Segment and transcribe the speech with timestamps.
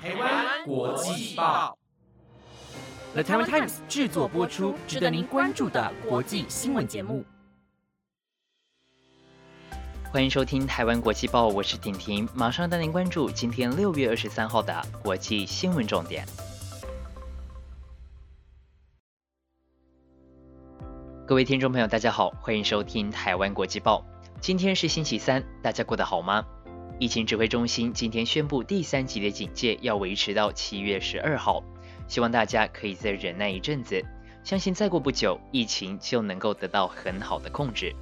[0.00, 1.76] 台湾国际报
[3.14, 7.24] ，The Taiwan Times 制作播出，值得您关注的国际新闻节目。
[10.12, 16.24] 欢迎收听台湾国际报，我是婷婷，马上带您关注今天六月二十三号的国际新闻重点。
[21.26, 24.06] 各位听众朋友，大家好，欢迎收听台湾国际报。
[24.40, 26.46] 今天是星期三，大家过得好吗？
[27.00, 31.62] 疫情指挥中心今天宣布，第三级的警戒要维持到七月十二号，
[32.08, 34.04] 希望大家可以再忍耐一阵子，
[34.42, 37.94] 相信再过不久，疫情就能够得到很好的控制。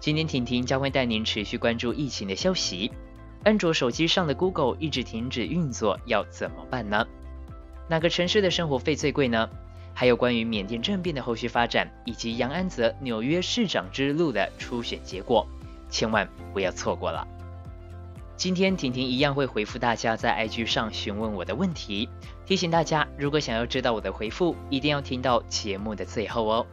[0.00, 2.90] 今天婷婷将会带您持续关注疫情的消息。
[3.42, 7.06] 安卓手机上的 Google 一直停止运作，要怎么办呢？
[7.90, 9.50] 哪个城市的生活费最贵呢？
[9.92, 15.46] 还有关于缅甸政变的后续发展，以及杨安泽纽约市长之路的初选结果，
[15.90, 17.28] 千万不要错过了。
[18.36, 22.08] 今天婷婷一样会回复大家在 IG 上询问我的问题，
[22.44, 26.66] 提醒大家，如果想要知道我的回复，一定要听到节目的最后哦。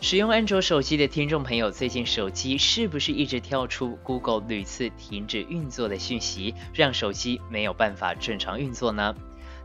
[0.00, 9.14] 使用安卓手机的听众朋友，最近手机是不是一直跳出 Google 屡次停止运作的讯息，让手机没有办法正常运作呢？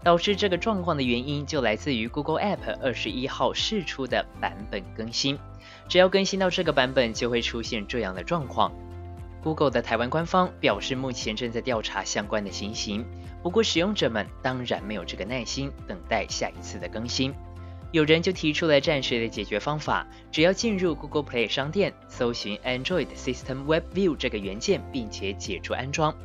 [0.03, 5.37] 导致这个状况的原因，就来自于 Google App 二十一号释出的版本更新。
[5.87, 8.71] 只要更新到这个版本，就会出现这样的状况。
[9.41, 13.05] Google 的台湾官方表示，目前正在调查相关的情形。
[13.41, 17.33] 不过，使用者们当然没有这个耐心等待下一次的更新。
[17.91, 26.15] 有人就提出了暂时的解决方法，只要进入 Google Play 商店，搜寻 Android System Web View 这个元件，并且解除安装，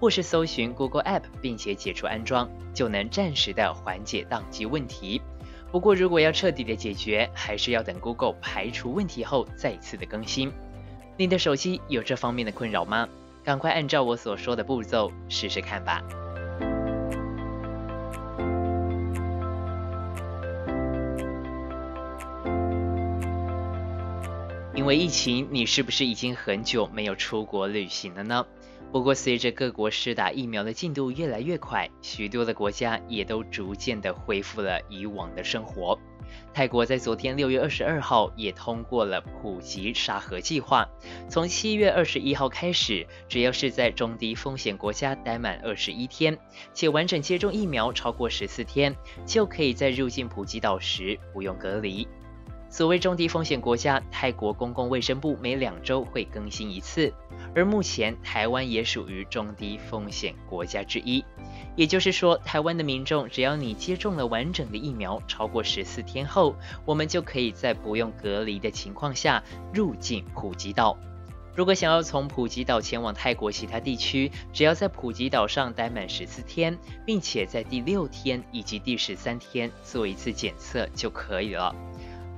[0.00, 5.20] 或是搜寻 Google App 并且解除安装，就能暂时的缓解宕机问题。
[5.70, 10.50] 不过，如果要彻底的解决，还是要等 Google 排除问题后再次的更新。
[11.16, 13.08] 你的手机有这方面的困扰吗？
[13.44, 16.02] 赶快按照我所说的步骤试试看吧。
[24.74, 28.46] 因为疫情，你是不是已经很久没有出国旅行了呢？
[28.90, 35.98] 不过，随着各国施打疫苗的进度越来越快，许多的国家也都逐渐的恢复了以往的生活。
[36.52, 40.88] 泰国在昨天六月二十二号也通过了普及沙盒计划，
[41.28, 46.36] 从七月二十一号开始，只要是在中低风险国家待满二十一天，
[46.74, 48.94] 且完整接种疫苗超过十四天，
[49.26, 52.06] 就可以在入境普吉岛时不用隔离。
[52.70, 57.12] 所谓中低风险国家，泰国公共卫生部每两周会更新一次，
[57.54, 61.24] 而目前台湾也属于中低风险国家之一。
[61.76, 69.42] 也就是说，台湾的民众只要你接种了完整的疫苗，超过十四天后，我们就可以在不用隔离的情况下
[69.72, 70.96] 入境普吉岛。
[71.54, 81.74] 如果想要从普吉岛前往泰国其他地区，只要在普吉岛上待满十四天，并且在第六天以及第十三天做一次检测就可以了。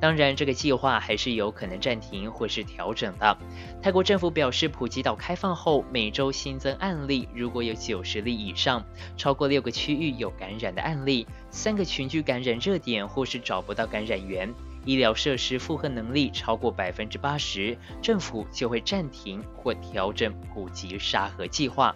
[0.00, 3.36] 当然，这个计划还是有可能暂停或是调整的。
[3.82, 8.82] 泰国政府表示，普吉岛开放后，每周新增案例如果有九十例以上，
[9.18, 14.52] 超过六个区域有感染的案例，三个群聚感染热点或是找不到感染源，
[14.86, 21.94] 医疗设施负荷能力超过百分之八十，政府就会暂停或调整普吉沙盒计划。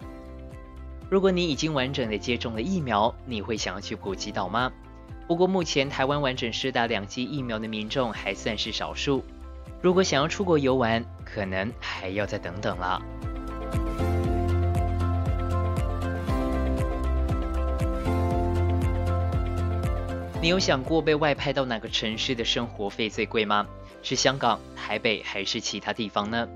[1.09, 4.71] 如果你已经完整的接种了疫苗，你会想要去普吉岛吗？
[5.27, 9.23] 不过，目前台湾完整施打两剂疫苗的民众还算是少数。
[9.81, 13.01] 如果想要出国游玩，可能还要再等等了。
[20.39, 23.65] 你有想过被外派到哪个城市的生活费最贵吗？
[24.03, 26.47] 是香港、台北还是其他地方呢？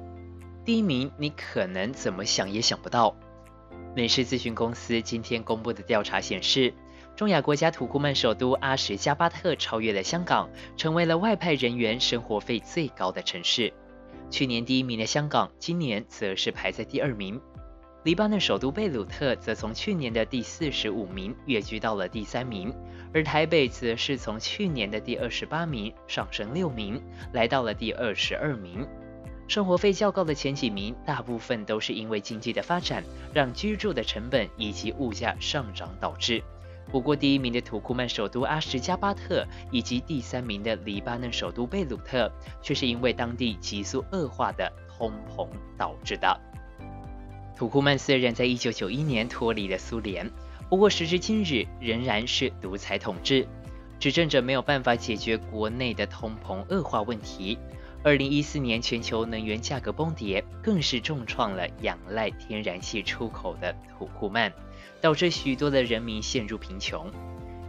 [0.63, 3.16] 第一名，你可能怎么想也想不到。
[3.96, 6.72] 美市咨询公司今天公布的调查显示。
[7.19, 13.74] 中亚国家土库曼首都阿什加巴特超越了香港，成为了外派人员生活费最高的城市。
[14.30, 17.38] 去年第一名的香港，今年则是排在第二名。
[18.06, 22.74] 黎巴嫩首都贝鲁特则从去年的第四十五名跃居到了第三名，
[23.13, 28.88] 而台北则是从去年的第二十八名上升六名，来到了第二十二名。
[29.50, 36.42] 生活费较高的前几名，大部分都是因为经济的发展，让居住的成本以及物价上涨导致。
[36.91, 42.31] 不过，第一名的土库曼首都阿什加巴特以及第三名的黎巴嫩首都贝鲁特，
[42.63, 45.47] 却是因为当地急速恶化的通膨
[45.77, 46.39] 导致的。
[47.56, 50.30] 土库曼虽然在一九九一年脱离了苏联，
[50.68, 53.47] 不过时至今日仍然是独裁统治，
[54.00, 57.59] 执政者没有办法解决国内的通膨恶化问题，
[58.01, 64.54] 二零一四年全球能源价格崩跌，更是重创了仰赖天然气出口的土库曼，
[65.01, 67.12] 导致许多的人民陷入贫穷。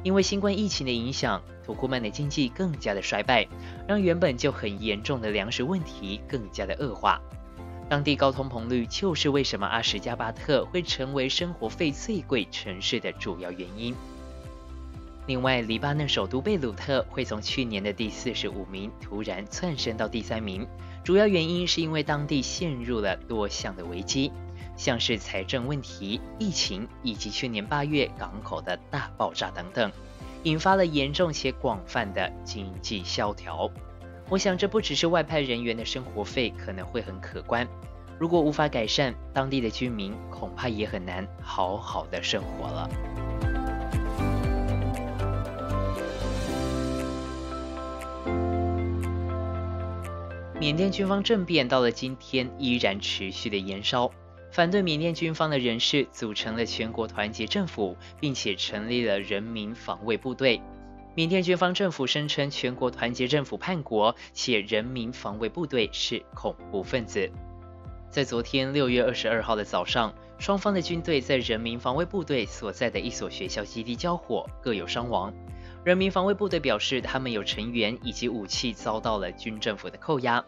[0.04, 3.48] 因为新冠疫情的影响，土库曼的经济更加的衰败，
[3.88, 7.20] 让原本就很严重的粮食问题更加的恶化。
[7.88, 13.96] 当地高通膨率就是为什么阿什加巴特会成为生活费最贵城市的主要原因。
[15.30, 20.66] 另外，黎巴嫩首都贝鲁特会从去年的第四十五名突然窜升到第三名，
[21.04, 24.32] 主要原因是因为当地陷入了多项的危机。
[24.76, 29.92] 像是财政问题、疫情以及去年八月港口的大爆炸等等，
[30.42, 33.70] 引发了严重且广泛的经济萧条。
[34.28, 37.68] 我想，这不只是外派人员的生活费可能会很可观，
[38.18, 42.90] 如果无法改善，当地的居民恐怕也很难好好的生活了。
[50.60, 54.10] 缅甸军方政变到了今天依然持续的延烧。
[54.52, 60.60] 反对缅甸军方的人士组成了全国团结政府，并且成立了人民防卫部队。
[61.14, 67.30] 缅甸军方政府声称全国团结政府叛国，且人民防卫部队是恐怖分子。
[68.10, 75.32] 在昨天六月二十二号的早上，双方的军队在人民防卫部队所在的一所学校基地交火，各有伤亡。
[75.82, 80.44] 人民防卫部队表示，他们有成员以及武器遭到了军政府的扣押。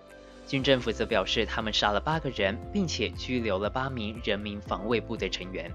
[0.46, 5.72] 军政府则表示，他们杀了八个人，并且拘留了八名人民防卫部队成员。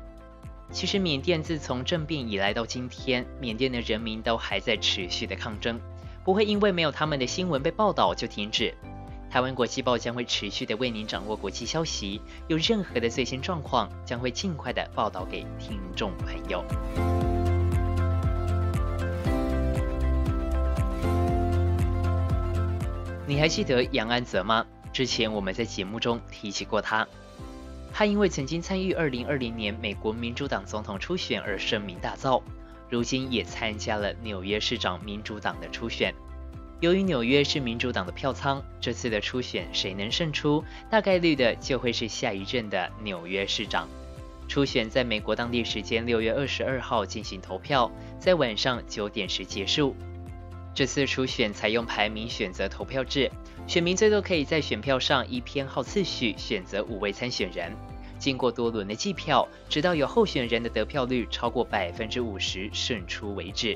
[0.69, 5.80] 其实，缅甸自从政变以来到今天，缅甸的人民都还在持续的抗争，
[6.24, 8.75] 不会因为没有他们的新闻被报道就停止。
[9.31, 17.37] 台湾国际报将会持续的为您掌握国际消息，有任何的最新状况，将会尽快的报道给听众朋友。
[23.27, 24.65] 你还记得杨安泽吗？
[24.94, 27.06] 之前我们在节目中提起过他。
[27.91, 32.41] 他因为曾经参与2020年美国民主党总统初选而声名大噪，
[32.89, 36.15] 如今也参加了纽约市长民主党的初选。
[36.79, 43.89] 由于纽约是民主党的票仓，这次的初选谁能胜出，大概率的就会是下一任的纽约市长。
[44.47, 49.94] 初选在美国当地时间六月二十二号进行投票，在晚上九点时结束。
[50.77, 53.31] 这次初选采用排名选择投票制，
[53.65, 57.75] 选民最多可以在选票上依偏好次序选择五位参选人。
[58.19, 63.75] 经过多轮的计票，直到有候选人的得票率超过百分之五十胜出为止。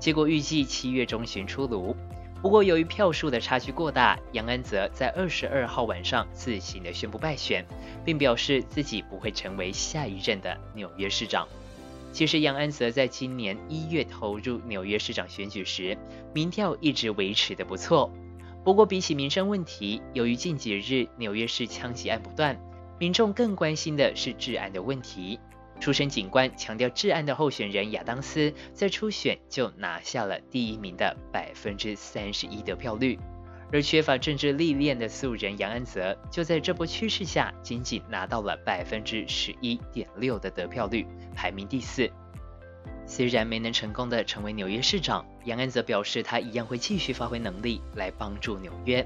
[0.00, 1.94] 结果预计七月中旬出炉。
[2.42, 7.64] 不过由于票数的差距过大，杨安泽在二十二号晚上自行的宣布败选，
[8.04, 11.46] 并表示自己不会成为下一任的纽约市长。
[12.14, 15.98] 其实杨安泽在今年一月投入纽约市长选举时，
[16.32, 18.08] 民调一直维持的不错。
[18.62, 22.56] 不过比起民生问题，由于近几日纽约市枪击案不断，
[23.00, 25.40] 民众更关心的是治安的问题。
[25.80, 33.18] 出身警官、强调治安的候选人亚当斯，在初选就拿下了第一名的百分之三十一得票率。
[33.74, 41.04] 而缺乏政治历练的素人杨安泽，就在这波趋势下，仅仅拿到了百分之十一点六的得票率，
[41.34, 42.08] 排名第四。
[43.04, 49.04] 虽然没能成功的成为纽约市长，杨安泽表示他一样会继续发挥能力来帮助纽约，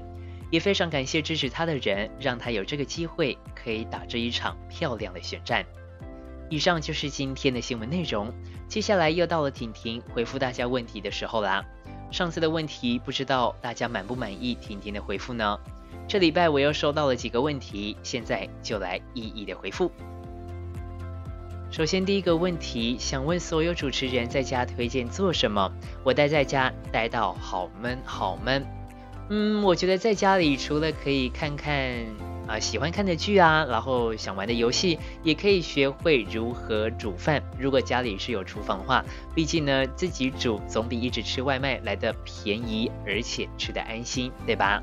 [0.51, 5.65] 也非常感谢支持他的人，让他有这个机会可以打这一场漂亮的选战。
[6.47, 8.31] 以上就是今天的新闻内容，
[8.67, 11.65] 接下来又到了婷婷回复大家问题的时候啦。
[12.11, 15.59] 上次的问题，不知道大家满不满意婷婷的回复呢？
[16.07, 19.91] 这礼拜我又收到了几个问题，现在就来一一的回复。
[21.69, 25.71] 首先第一个问题，想问所有主持人在家推荐做什么？
[26.03, 28.65] 我待在家待到好闷好闷。
[29.29, 31.69] 嗯，我觉得在家里除了可以看看。
[32.49, 37.43] 啊，喜欢看的剧啊，然后想玩的游戏，也可以学会如何煮饭。
[37.59, 44.81] 如果家里是有厨房的话，毕竟呢，自己煮总比一直吃外卖来的便宜，而且吃的安心，对吧？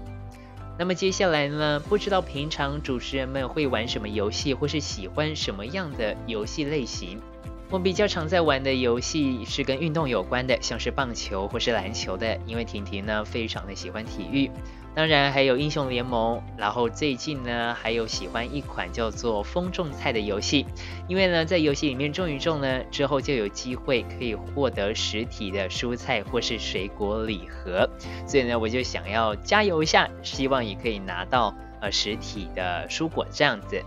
[0.78, 7.20] 那么接下来呢，不知道平常主持人们会玩什么游戏，或是喜欢什么样的游戏类型？
[7.68, 14.48] 我比较常在玩的游戏是跟运动有关的，像是棒球或是篮球的，因为婷婷呢非常的喜欢体育。
[14.96, 20.64] 当然还有英雄联盟，然后最近呢还有喜欢一款叫做风种菜的游戏，
[21.06, 27.90] 因为呢在游戏里面种一种呢，之后就有机会可以获得实体的蔬菜或是水果礼盒，
[28.26, 33.82] 所以呢我就想要加油一下，希望也可以拿到呃实体的蔬果这样子。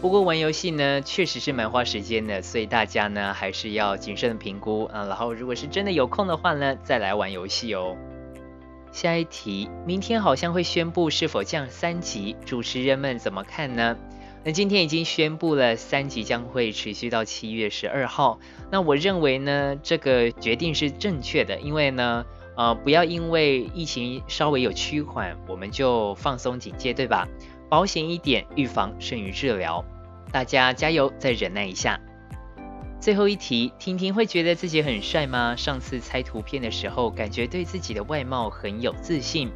[0.00, 7.96] 不过玩游戏呢确实是蛮花时间的，所以大家呢还是要谨慎的评估啊，然后如果是真的有空的话呢，再来玩游戏哦。
[8.96, 13.94] 下一题，明天好像会宣布是否降三级，主持人们怎么看呢？
[14.42, 18.38] 那今天已经宣布了三级将会持续到七月十二号。
[18.70, 22.24] 那我认为呢，这个决定是正确的，因为呢，
[22.56, 27.28] 呃，不要因为疫情稍微有趋缓，我们就放松警戒，对吧？
[27.68, 29.84] 保险一点，预防胜于治疗。
[30.32, 32.00] 大家加油，再忍耐一下。
[33.06, 35.54] 最后一题，婷婷会觉得自己很帅吗？
[35.54, 39.48] 上次猜图片的时候，感觉对自己的外貌很有自信。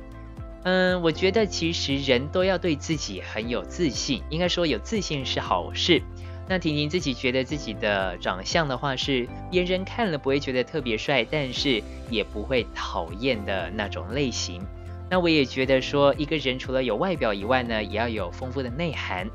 [0.63, 6.01] 嗯，我觉得其实人都要对自己很有自信，应该说有自信是好事。
[6.49, 14.65] 那婷婷自己觉得自己的长相的话，是别人看了不会觉得特别帅，但是也不会讨厌的那种类型。
[15.11, 19.29] 那我也觉得说，一个人除了有外表以外呢，也要有丰富的内涵。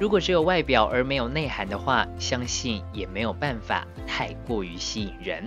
[0.00, 5.46] 如果只有外表而没有内涵的话，相信也没有办法太过于吸引人。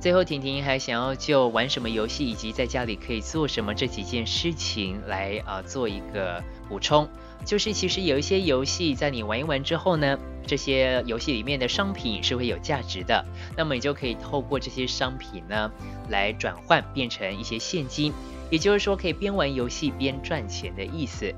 [0.00, 7.08] 最后，婷婷还想要就玩什么游戏以及在家里可以做什么这几件事情来啊做一个补充。
[7.44, 13.24] 就是其实有一些游戏在你玩一玩之后呢，这些游戏里面的商品是会有价值的，
[13.56, 15.70] 那么你就可以透过这些商品呢
[16.08, 18.12] 来转换变成一些现金，
[18.50, 21.32] 也就是说可以边玩游戏边赚钱的意思。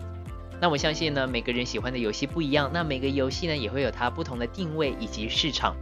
[0.60, 5.74] 那我相信呢，每个人喜欢的游戏不一样，那每个游戏呢也会有它不同的定位以及市场。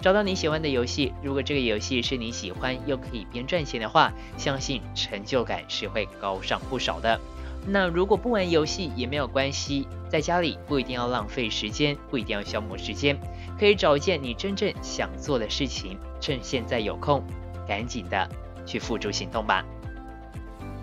[0.00, 7.20] 找到你喜欢的游戏，如果这个游戏是你喜欢又可以边赚钱的话，相信成就感是会高上不少的。
[7.66, 13.18] 那如果不玩游戏也没有关系，在家里不一定要浪费时间，不一定要消磨时间，
[13.58, 17.22] 可以找一件你真正想做的事情，趁现在有空，
[17.66, 18.28] 赶紧的
[18.66, 19.64] 去付诸行动吧。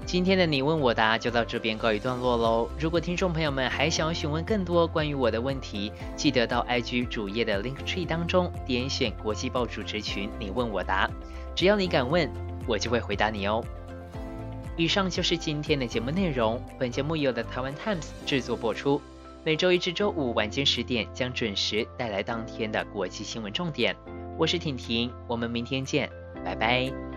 [0.05, 2.69] 今天的你问我答就到这边告一段落喽。
[2.77, 11.09] 如果听众朋友们还想要询问更多关于我的问题，记得到 IG 主页的 Link Tree 当中点选国际报主持群，你问我答，
[11.55, 12.29] 只要你敢问，
[12.67, 13.63] 我就会回答你哦。
[14.75, 16.61] 以上就是今天的节目内容。
[16.77, 19.01] 本节目由的台湾 Times 制作播出，
[19.45, 23.95] 每周一至周五晚间十点将准时带来当天的国际新闻重点。
[24.37, 26.09] 我是婷婷，我们明天见，
[26.43, 27.10] 拜拜。